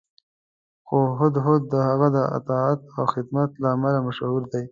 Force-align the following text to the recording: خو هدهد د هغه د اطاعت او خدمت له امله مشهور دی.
خو 0.87 0.97
هدهد 1.19 1.61
د 1.73 1.73
هغه 1.87 2.07
د 2.17 2.17
اطاعت 2.37 2.81
او 2.97 3.03
خدمت 3.13 3.49
له 3.61 3.67
امله 3.75 3.99
مشهور 4.07 4.41
دی. 4.51 4.59